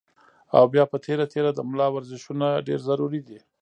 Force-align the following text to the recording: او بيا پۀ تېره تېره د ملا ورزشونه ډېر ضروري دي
او 0.57 0.63
بيا 0.73 0.83
پۀ 0.91 0.97
تېره 1.05 1.25
تېره 1.33 1.51
د 1.53 1.59
ملا 1.69 1.87
ورزشونه 1.95 2.45
ډېر 2.67 2.79
ضروري 2.89 3.21
دي 3.27 3.39